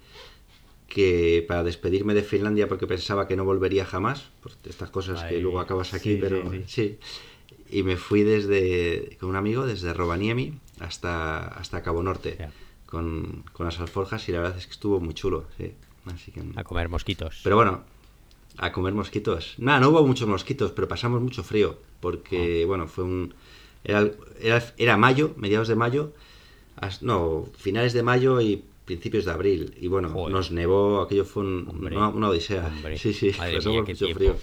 [0.88, 5.40] que para despedirme de Finlandia porque pensaba que no volvería jamás, por estas cosas que
[5.40, 6.98] luego acabas aquí, sí, pero sí, sí,
[7.70, 12.52] Y me fui desde, con un amigo desde Rovaniemi hasta, hasta Cabo Norte Ya.
[12.86, 15.74] con, con las alforjas y la verdad es que estuvo muy chulo, sí.
[16.06, 16.42] Así que...
[16.56, 17.42] A comer mosquitos.
[17.44, 17.84] Pero bueno,
[18.58, 19.56] a comer mosquitos.
[19.58, 21.78] Nada, no hubo muchos mosquitos, pero pasamos mucho frío.
[22.00, 22.68] Porque, Ah.
[22.68, 23.34] bueno, fue un.
[23.84, 24.10] Era,
[24.42, 26.14] era, era mayo, mediados de mayo.
[26.80, 29.74] as- no, finales de mayo y principios de abril.
[29.82, 30.32] Y bueno, Joder.
[30.32, 32.68] nos nevó, aquello fue un- una, una odisea.
[32.68, 32.98] hombre.
[33.00, 34.20] Sí, sí, Madre pasamos mía, mucho tiempo.
[34.20, 34.36] frío.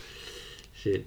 [0.75, 1.05] Sí.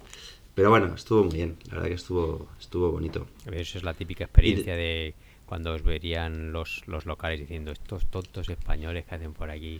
[0.56, 1.58] Pero bueno, estuvo muy bien.
[1.68, 3.28] La verdad que estuvo, estuvo bonito.
[3.52, 5.14] Eso es la típica experiencia de
[5.46, 9.80] cuando os verían los, los locales diciendo estos tontos españoles que hacen por aquí.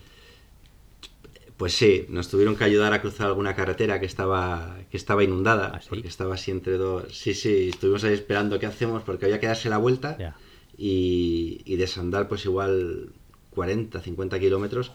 [1.58, 5.72] Pues sí, nos tuvieron que ayudar a cruzar alguna carretera que estaba que estaba inundada,
[5.74, 5.88] ¿Ah, sí?
[5.90, 7.04] porque estaba así entre dos.
[7.12, 10.36] Sí, sí, estuvimos ahí esperando qué hacemos porque había que darse la vuelta Ya.
[10.76, 13.10] y, y desandar pues igual
[13.50, 14.92] 40, 50 kilómetros.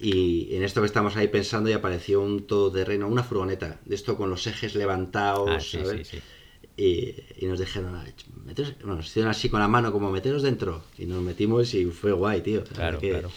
[0.00, 4.16] Y en esto que estamos ahí pensando ya apareció un todoterreno, una furgoneta, de esto
[4.16, 6.08] con los ejes levantados, Ah, sí, ¿sabes?
[6.08, 6.22] sí, sí.
[6.76, 8.12] Y, y nos dijeron, "Ay,
[8.44, 10.82] meteros", bueno, nos hicieron así con la mano como meteros dentro.
[10.98, 12.64] Y nos metimos y fue guay, tío.
[12.70, 13.30] La Claro, que- claro.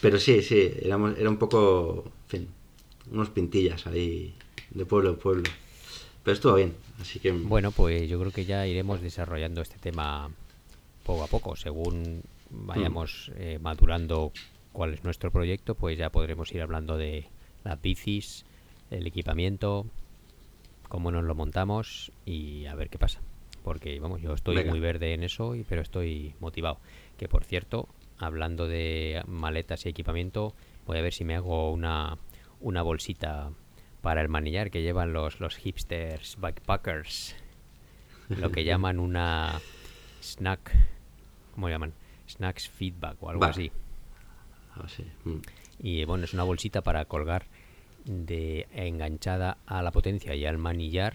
[0.00, 2.48] Pero sí, sí, éramos, era un poco, en fin,
[3.10, 4.34] unos pintillas ahí
[4.70, 5.50] de pueblo en pueblo.
[6.22, 7.30] Pero estuvo bien, así que...
[7.30, 10.30] Bueno, pues yo creo que ya iremos desarrollando este tema
[11.04, 11.56] poco a poco.
[11.56, 14.32] Según vayamos eh, madurando
[14.72, 17.26] cuál es nuestro proyecto, pues ya podremos ir hablando de
[17.64, 18.44] las bicis,
[18.90, 19.86] el equipamiento,
[20.88, 23.20] cómo nos lo montamos y a ver qué pasa.
[23.64, 24.70] Porque, vamos, yo estoy Venga.
[24.70, 26.78] muy verde en eso, y, pero estoy motivado.
[27.18, 30.54] Que, por cierto, hablando de maletas y equipamiento,
[30.86, 32.18] voy a ver si me hago una,
[32.60, 33.50] una bolsita
[34.00, 37.36] para el manillar que llevan los, los hipsters bikepackers.
[38.28, 39.60] Lo que llaman una
[40.22, 40.72] snack,
[41.54, 41.92] ¿cómo llaman?
[42.28, 43.70] Snacks feedback o algo así.
[44.74, 45.40] Ah, sí, mm.
[45.78, 47.46] Y bueno, es una bolsita para colgar
[48.04, 51.14] de enganchada a la potencia y al manillar.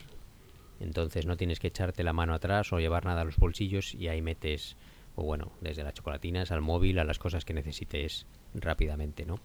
[0.79, 4.07] Entonces no tienes que echarte la mano atrás o llevar nada a los bolsillos y
[4.07, 4.75] ahí metes,
[5.15, 9.39] o bueno, desde las chocolatinas al móvil a las cosas que necesites rápidamente, ¿no?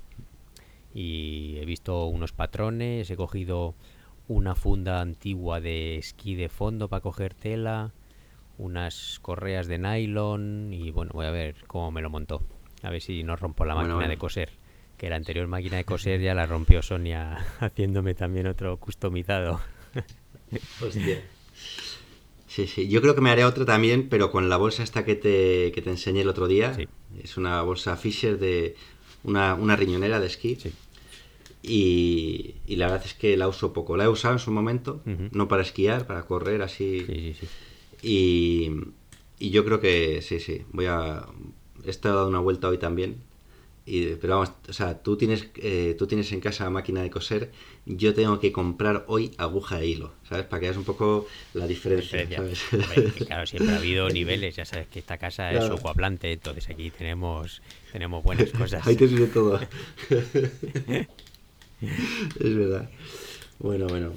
[0.95, 3.75] Y he visto unos patrones, he cogido
[4.29, 7.93] una funda antigua de esquí de fondo para coger tela,
[8.59, 12.43] unas correas de nylon y bueno, voy a ver cómo me lo montó.
[12.83, 14.21] A ver si no rompo la Bueno, máquina de bueno.
[14.21, 14.51] coser.
[14.97, 19.61] Que la anterior máquina de coser ya la rompió Sonia haciéndome también otro customizado.
[20.83, 21.21] Hostia.
[22.49, 25.17] Sí, sí, yo creo que me haré otra también, pero con la bolsa esta que
[25.17, 26.75] te, que te enseñé el otro día.
[26.75, 26.87] Sí.
[27.23, 28.77] Es una bolsa Fisher de
[29.25, 30.57] una, una riñonera de esquí.
[30.57, 30.73] Sí.
[31.63, 33.97] Y, y la verdad es que la uso poco.
[33.97, 37.05] La he usado en su momento, no para esquiar, para correr así.
[37.07, 37.47] Sí, sí, sí.
[38.03, 38.71] Y,
[39.45, 40.63] y yo creo que sí, sí.
[40.71, 41.27] Voy a.
[41.85, 43.17] He estado dando una vuelta hoy también.
[43.87, 47.53] Y, pero vamos, o sea, tú tienes, eh, tú tienes en casa máquina de coser.
[47.87, 50.45] Yo tengo que comprar hoy aguja e hilo, ¿sabes?
[50.47, 52.37] Para que veas un poco la diferencia, Diferencia.
[52.37, 52.73] ¿sabes?
[52.73, 54.57] Hombre, que claro, siempre ha habido niveles.
[54.57, 55.77] Ya sabes que esta casa es Claro.
[55.77, 58.85] sucoaplante, entonces aquí tenemos, tenemos buenas cosas.
[58.87, 59.61] Ahí te sirve todo.
[62.41, 62.91] es verdad.
[63.59, 64.13] Bueno, bueno.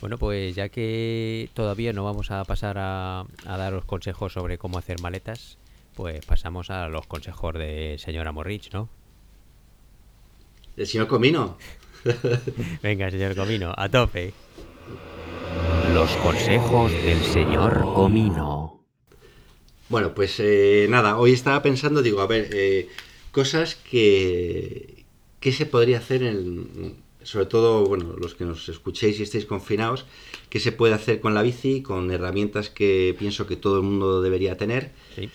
[0.00, 4.78] Bueno, pues ya que todavía no vamos a pasar a, a daros consejos sobre cómo
[4.78, 5.58] hacer maletas,
[5.94, 8.90] pues pasamos a los consejos de señora Morrich, ¿no?
[10.76, 11.56] El señor Comino.
[12.82, 14.32] Venga, señor Comino, a tope.
[15.94, 18.84] Los consejos del señor Comino.
[19.88, 22.88] Bueno, pues eh, nada, hoy estaba pensando, digo, a ver, eh,
[23.30, 25.04] cosas que,
[25.40, 30.04] que se podría hacer en, sobre todo, bueno, los que nos escuchéis y estéis confinados,
[30.50, 34.20] qué se puede hacer con la bici, con herramientas que pienso que todo el mundo
[34.22, 35.30] debería tener, Sí.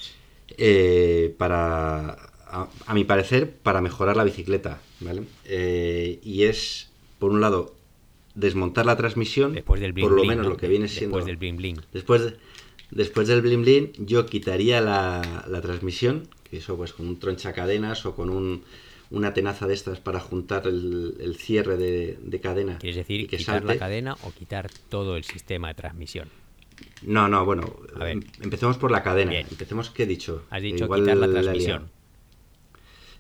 [0.58, 5.24] eh, para, a, a mi parecer, para mejorar la bicicleta, ¿vale?
[5.46, 7.74] Eh, y es, por un lado,
[8.36, 10.52] desmontar la transmisión, Después del bling por lo bling, menos ¿no?
[10.52, 11.18] lo que viene siendo...
[11.18, 11.82] Después del bling bling.
[11.94, 12.38] Después, de-
[12.92, 18.06] después del bling bling, yo quitaría la, la transmisión, que eso pues con un tronchacadenas
[18.06, 18.64] o con un,
[19.10, 22.78] una tenaza de estas para juntar el, el cierre de, de cadena.
[22.80, 26.30] ¿Quieres decir y que quitar la cadena o quitar todo el sistema de transmisión?
[27.04, 28.14] No, no, bueno, A ver.
[28.14, 29.32] em- empecemos por la cadena.
[29.32, 29.48] Bien.
[29.50, 30.44] Empecemos, ¿qué he dicho?
[30.50, 31.90] Has dicho Igual quitar la transmisión.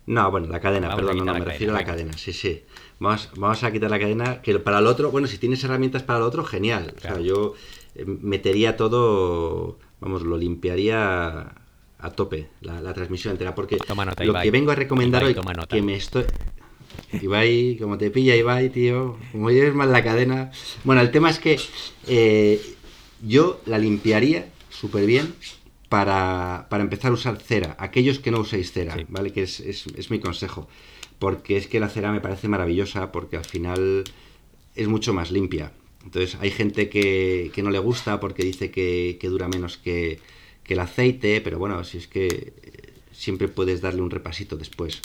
[0.08, 2.64] No, bueno, la cadena, Vamos perdón, no, me refiero a la cadena, sí, sí.
[3.00, 6.20] Vamos, vamos a quitar la cadena, que para el otro, bueno, si tienes herramientas para
[6.20, 6.94] el otro, genial.
[7.00, 7.16] Claro.
[7.16, 7.54] O sea, yo
[7.96, 11.54] eh, metería todo, vamos, lo limpiaría
[12.00, 14.44] a tope, la, la transmisión entera, porque Toma nota, lo Ibai.
[14.44, 15.76] que vengo a recomendar Ibai, hoy, toma nota.
[15.76, 16.26] que me estoy...
[17.22, 20.52] Ibai, como te pilla Ibai, tío, como lleves mal la cadena.
[20.84, 21.60] Bueno, el tema es que
[22.08, 22.60] eh,
[23.22, 25.34] yo la limpiaría súper bien
[25.92, 27.76] para, para empezar a usar cera.
[27.78, 29.06] Aquellos que no uséis cera, Sí.
[29.10, 29.34] ¿vale?
[29.34, 30.70] Que es, es- es mi consejo.
[31.20, 34.06] Porque es que la cera me parece maravillosa porque al final
[34.78, 35.74] es mucho más limpia.
[36.06, 40.20] Entonces hay gente que, que no le gusta porque dice que, que dura menos que,
[40.64, 45.02] que el aceite, pero bueno, si es que eh, siempre puedes darle un repasito después.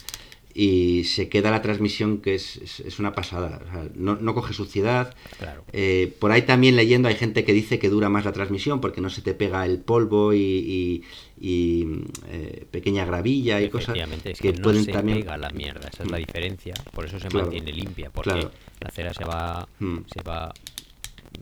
[0.58, 3.60] Y se queda la transmisión que es, es- es una pasada.
[3.62, 5.62] O sea, no, no coge suciedad, Claro.
[5.74, 9.02] eh, por ahí también leyendo hay gente que dice que dura más la transmisión porque
[9.02, 11.02] no se te pega el polvo y, y-
[11.38, 11.86] y,
[12.28, 15.18] eh, pequeña gravilla y cosas es que, que, no pueden se también...
[15.18, 16.24] pega la mierda, esa es la Mm.
[16.24, 16.74] diferencia.
[16.94, 17.48] Por eso se Claro.
[17.48, 18.50] mantiene limpia, porque Claro.
[18.80, 19.96] la cera se va, Mm.
[20.10, 20.54] se va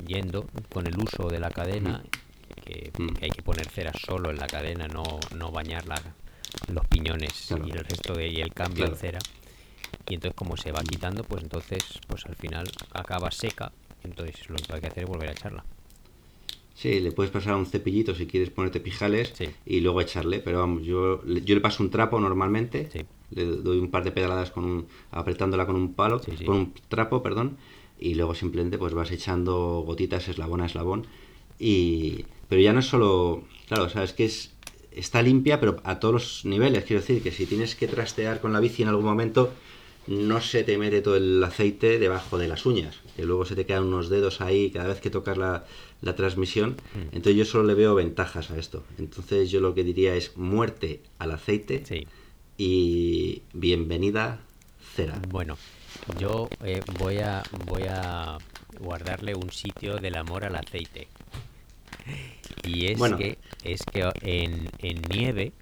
[0.08, 2.02] yendo con el uso de la cadena,
[2.64, 3.08] que, Mm.
[3.10, 5.04] que hay que poner cera solo en la cadena, no,
[5.36, 6.02] no bañar la-
[6.72, 7.66] los piñones Claro.
[7.66, 8.92] y el resto de y el cambio Claro.
[8.94, 9.18] en cera.
[10.08, 14.56] Y entonces como se va quitando, pues entonces pues al final acaba seca, entonces lo
[14.56, 15.64] que hay que hacer es volver a echarla.
[16.74, 19.48] Sí, le puedes pasar un cepillito si quieres ponerte pijales Sí.
[19.64, 23.00] y luego echarle, pero vamos, yo, le- yo le paso un trapo normalmente, Sí.
[23.30, 26.44] le doy un par de pedaladas con un, apretándola con un palo, sí.
[26.44, 27.56] con un trapo, perdón,
[28.00, 31.06] y luego simplemente pues vas echando gotitas eslabón a eslabón
[31.60, 34.52] y pero ya no es solo, claro, o sea, es que es
[34.96, 38.52] está limpia, pero a todos los niveles, quiero decir que si tienes que trastear con
[38.52, 39.52] la bici en algún momento
[40.06, 43.64] no se te mete todo el aceite debajo de las uñas, que luego se te
[43.64, 45.64] quedan unos dedos ahí cada vez que tocas la,
[46.02, 46.76] la transmisión.
[47.12, 48.84] Entonces yo solo le veo ventajas a esto.
[48.98, 52.06] Entonces yo lo que diría es muerte al aceite Sí.
[52.58, 54.40] y bienvenida
[54.94, 55.18] cera.
[55.30, 55.56] Bueno,
[56.18, 58.36] yo eh, voy a voy a
[58.78, 61.08] guardarle un sitio del amor al aceite.
[62.64, 63.16] Y es Bueno.
[63.18, 65.52] que es que en, en nieve,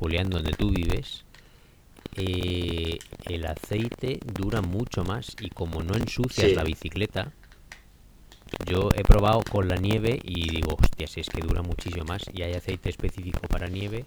[0.00, 1.24] Julián, donde tú vives,
[2.16, 6.54] eh, el aceite dura mucho más y como no ensucias Sí.
[6.54, 7.32] la bicicleta,
[8.66, 12.22] yo he probado con la nieve y digo, hostia, si es que dura muchísimo más
[12.32, 14.04] y hay aceite específico para nieve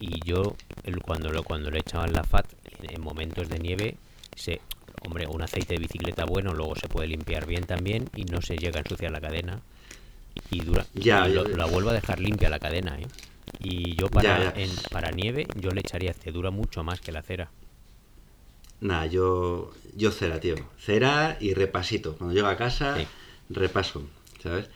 [0.00, 0.56] y yo
[1.04, 2.46] cuando lo cuando le echaban la FAT
[2.82, 3.96] en, en momentos de nieve
[4.34, 4.60] se
[5.02, 8.56] hombre un aceite de bicicleta bueno luego se puede limpiar bien también y no se
[8.56, 9.60] llega a ensuciar la cadena
[10.50, 11.56] y dura Ya, y lo- ya.
[11.56, 13.06] la vuelvo a dejar limpia la cadena ¿eh?
[13.60, 17.12] y yo para Ya, en- para nieve yo le echaría que dura mucho más que
[17.12, 17.50] la cera
[18.80, 20.54] Nada, yo, yo cera, tío.
[20.78, 22.14] Cera y repasito.
[22.16, 23.06] Cuando llego a casa, Sí.
[23.48, 24.02] repaso,
[24.42, 24.68] ¿sabes?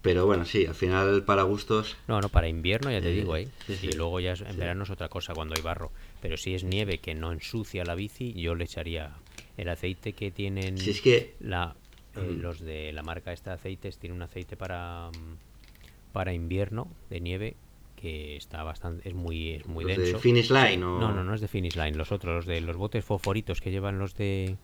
[0.00, 1.96] Pero bueno, sí, al final para gustos...
[2.08, 3.48] no no para invierno ya te Eh, digo ¿eh?
[3.66, 3.86] sí, sí.
[3.88, 5.90] y luego ya es- en verano es otra cosa cuando hay barro
[6.20, 9.12] pero si es nieve que no ensucia la bici yo le echaría
[9.56, 11.34] el aceite que tienen Si es que...
[11.40, 11.74] La,
[12.16, 16.88] eh, los de la marca esta de aceites tiene un aceite para mm, para invierno
[17.10, 17.56] de nieve
[17.96, 20.12] que está bastante es muy es muy Los denso.
[20.12, 20.98] de Finish Line o...
[21.00, 23.70] No, no, no es de Finish Line, los otros, los de los botes fosforitos que
[23.70, 24.56] llevan los de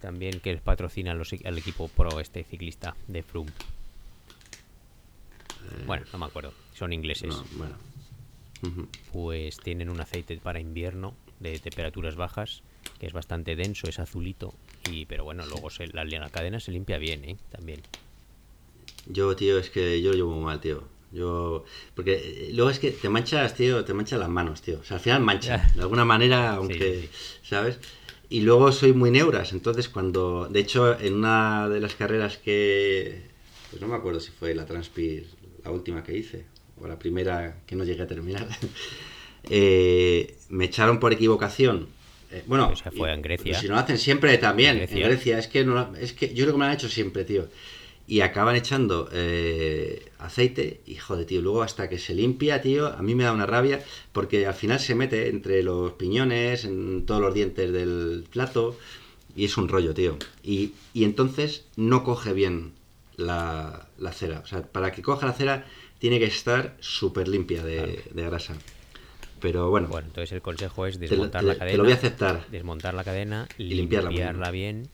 [0.00, 3.50] también que patrocinan los, al equipo pro este ciclista de Froome.
[5.86, 7.34] Bueno, no me acuerdo, son ingleses.
[7.34, 7.76] Eh, No, bueno.
[9.12, 12.62] Pues tienen un aceite para invierno de temperaturas bajas
[12.98, 14.54] que es bastante denso, es azulito
[14.92, 17.36] y pero bueno, luego se, la, la cadena se limpia bien, ¿eh?
[17.50, 17.80] También.
[19.06, 20.84] Yo, tío, es que yo lo llevo muy mal, tío.
[21.12, 21.64] Yo...
[21.94, 24.80] Porque eh, luego es que te manchas, tío, te manchan las manos, tío.
[24.80, 27.02] O sea, al final mancha, de alguna manera, aunque...
[27.02, 27.08] sí,
[27.42, 27.78] ¿Sabes?
[28.28, 33.22] Y luego soy muy neuras, entonces cuando, de hecho, en una de las carreras que,
[33.70, 35.28] pues no me acuerdo si fue la Transpir,
[35.62, 36.44] la última que hice,
[36.80, 38.48] o la primera que no llegué a terminar,
[39.44, 41.88] eh, me echaron por equivocación.
[42.30, 43.58] Eh, bueno, Esa fue en Grecia.
[43.60, 45.06] si no lo hacen siempre también, En en Grecia.
[45.08, 47.48] Grecia, es que, no, es que yo creo que me lo han hecho siempre, tío.
[48.08, 53.02] Y acaban echando eh, aceite y joder, tío, luego hasta que se limpia, tío, a
[53.02, 57.20] mí me da una rabia porque al final se mete entre los piñones, en todos
[57.20, 58.78] los dientes del plato
[59.34, 60.16] y es un rollo, tío.
[60.44, 62.74] Y, y entonces no coge bien
[63.16, 64.40] la, la cera.
[64.44, 65.66] O sea, para que coja la cera
[65.98, 68.54] tiene que estar súper limpia de, de grasa.
[69.40, 71.76] Pero bueno, Bueno, entonces el consejo es te, desmontar te- la te cadena.
[71.78, 72.46] lo voy a aceptar.
[72.50, 74.88] Desmontar la cadena, Y limpiarla bien.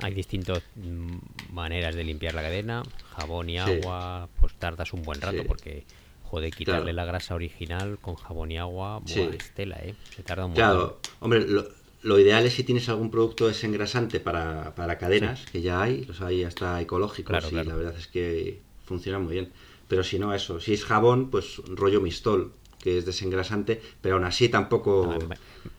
[0.00, 1.16] Hay distintas mm,
[1.52, 2.82] maneras de limpiar la cadena.
[3.16, 3.58] Jabón y Sí.
[3.58, 5.44] agua, pues tardas un buen rato Sí.
[5.48, 5.84] porque,
[6.22, 6.96] joder, quitarle Claro.
[6.96, 9.18] la grasa original con jabón y agua, Sí.
[9.20, 9.94] buah, es tela, ¿eh?
[10.14, 10.64] Se tarda un montón.
[10.64, 11.66] Claro, hombre, lo,
[12.02, 16.20] lo ideal es si tienes algún producto desengrasante para, para cadenas, que ya hay, los
[16.20, 17.68] hay hasta ecológicos Claro, y claro.
[17.70, 19.50] la verdad es que funciona muy bien.
[19.88, 24.24] Pero si no, eso, si es jabón, pues rollo mistol, que es desengrasante, pero aún
[24.24, 25.16] así tampoco...
[25.30, 25.34] Ah,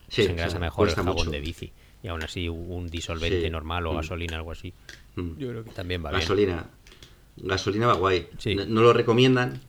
[0.08, 1.30] Sí, se engrasa o sea, mejor el jabón mucho.
[1.30, 1.72] de bici.
[2.02, 3.50] Y aún así un disolvente Sí.
[3.50, 3.96] normal o Mm.
[3.96, 4.72] gasolina, algo así.
[5.14, 5.36] Mm.
[5.38, 6.20] Yo creo que también va bien.
[6.20, 6.66] Gasolina.
[7.36, 8.26] Gasolina va guay.
[8.38, 8.54] Sí.
[8.56, 9.60] No, no lo recomiendan,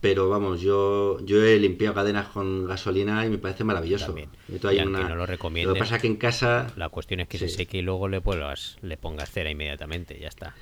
[0.00, 4.06] pero vamos, yo, yo he limpiado cadenas con gasolina y me parece maravilloso.
[4.06, 4.30] También.
[4.48, 7.38] Y una- no lo Lo que pasa es que en casa, La cuestión es que
[7.38, 7.48] Sí.
[7.48, 10.54] se seque y luego le, puedas, le pongas cera inmediatamente, ya está.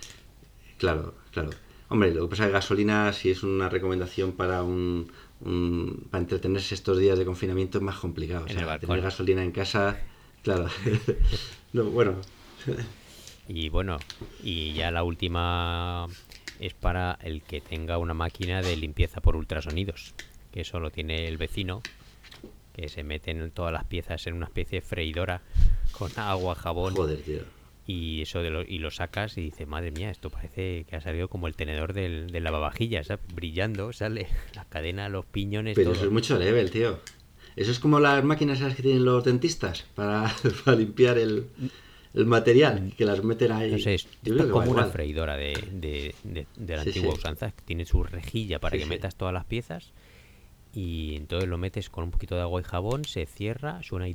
[0.78, 1.50] claro, claro.
[1.88, 5.10] Hombre, lo que pasa es que gasolina, si es una recomendación para un,
[5.44, 8.44] un- para entretenerse estos días de confinamiento, es más complicado.
[8.44, 9.98] O sea, tener gasolina en casa,
[10.42, 10.66] claro.
[11.72, 12.20] no, bueno,
[13.48, 13.98] Y bueno,
[14.42, 16.06] y ya la última
[16.58, 20.14] es para el que tenga una máquina de limpieza por ultrasonidos,
[20.50, 21.82] que eso lo tiene el vecino,
[22.74, 25.42] que se meten todas las piezas en una especie de freidora
[25.92, 27.42] con agua, jabón joder, tío.
[27.86, 31.00] Y eso de lo, y lo sacas y dice, madre mía, esto parece que ha
[31.00, 33.24] salido como el tenedor del, del lavavajillas, ¿sabes?
[33.28, 35.94] brillando, sale la cadena, los piñones, Pero todo.
[35.94, 36.98] eso es mucho level, tío.
[37.56, 41.46] Eso es como las máquinas que tienen los dentistas para, para limpiar el,
[42.14, 43.70] el material, que las meten ahí.
[43.70, 46.76] No sé, es Yo esto creo es que como una freidora de, de, de- de
[46.76, 47.14] la Sí, antigua sí.
[47.14, 47.50] usanza.
[47.52, 49.92] que Tiene su rejilla para Sí, que metas todas las piezas.
[50.72, 54.14] Y entonces lo metes con un poquito de agua y jabón, se cierra, suena y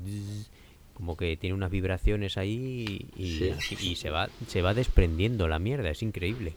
[1.00, 3.50] como que tiene unas vibraciones ahí y, Sí.
[3.50, 6.54] así- y se va se va desprendiendo la mierda, es increíble.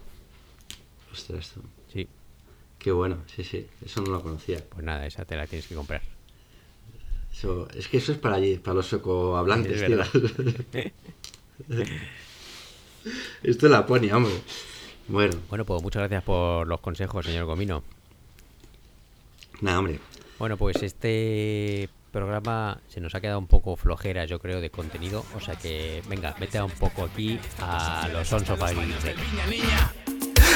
[1.13, 1.63] Ostras, tú.
[1.93, 2.09] Sí,
[2.79, 4.59] qué bueno, sí, sí, eso no lo conocía.
[4.69, 6.03] pues nada, esa te la tienes que comprar.
[7.33, 10.03] Eso, es que eso es para allí, para los suecohablantes, Es tío.
[13.43, 14.33] Esto es Laponia, hombre.
[15.09, 17.83] Bueno, Bueno, pues muchas gracias por los consejos, señor Gomino.
[19.61, 19.99] nada, hombre.
[20.39, 25.25] Bueno, pues este programa se nos ha quedado un poco flojera, yo creo, de contenido.
[25.35, 28.61] O sea que, venga, vete un poco aquí a los Sons of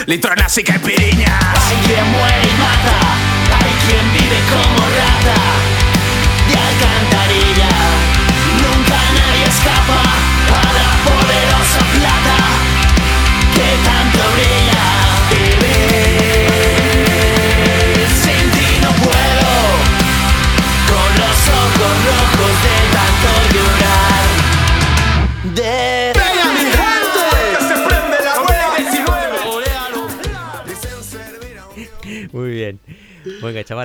[0.07, 1.43] Litronas y caipiriñas.
[1.43, 2.99] Hay quien muere y mata,
[3.59, 5.39] hay quien vive como rata
[6.47, 7.71] de alcantarilla.
[8.63, 10.01] Nunca nadie escapa
[10.53, 12.39] a la poderosa plata
[13.55, 14.56] que tanto brilla.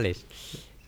[0.02, 0.26] Chavales.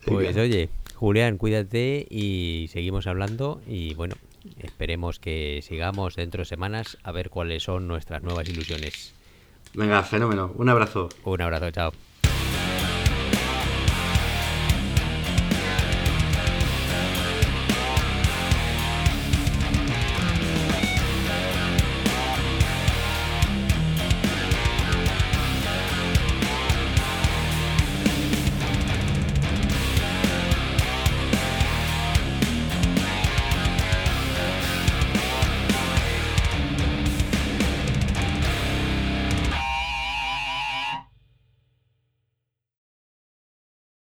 [0.05, 3.61] Pues oye, Julián, cuídate y seguimos hablando.
[3.67, 4.15] Y bueno,
[4.59, 9.13] esperemos que sigamos dentro de semanas a ver cuáles son nuestras nuevas ilusiones.
[9.73, 10.51] Venga, fenómeno.
[10.55, 11.09] Un abrazo.
[11.23, 12.12] Un abrazo, chao.